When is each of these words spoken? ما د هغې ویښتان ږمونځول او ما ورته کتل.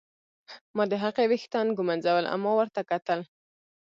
ما 0.75 0.83
د 0.91 0.93
هغې 1.03 1.25
ویښتان 1.27 1.67
ږمونځول 1.77 2.23
او 2.31 2.37
ما 2.43 2.51
ورته 2.59 2.81
کتل. 2.91 3.19